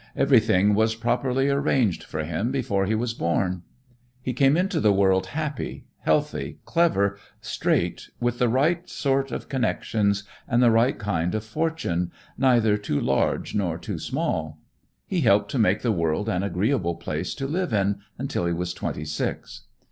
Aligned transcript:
Everything 0.15 0.73
was 0.73 0.95
properly 0.95 1.47
arranged 1.49 2.01
for 2.03 2.23
him 2.23 2.51
before 2.51 2.87
he 2.87 2.95
was 2.95 3.13
born. 3.13 3.61
He 4.19 4.33
came 4.33 4.57
into 4.57 4.79
the 4.79 4.91
world 4.91 5.27
happy, 5.27 5.85
healthy, 5.99 6.57
clever, 6.65 7.19
straight, 7.39 8.09
with 8.19 8.39
the 8.39 8.49
right 8.49 8.89
sort 8.89 9.31
of 9.31 9.47
connections 9.47 10.23
and 10.47 10.59
the 10.63 10.71
right 10.71 10.97
kind 10.97 11.35
of 11.35 11.43
fortune, 11.45 12.11
neither 12.35 12.77
too 12.77 12.99
large 12.99 13.53
nor 13.53 13.77
too 13.77 13.99
small. 13.99 14.57
He 15.05 15.21
helped 15.21 15.51
to 15.51 15.59
make 15.59 15.83
the 15.83 15.91
world 15.91 16.27
an 16.27 16.41
agreeable 16.41 16.95
place 16.95 17.35
to 17.35 17.45
live 17.45 17.71
in 17.71 17.99
until 18.17 18.47
he 18.47 18.53
was 18.53 18.73
twenty 18.73 19.05
six. 19.05 19.65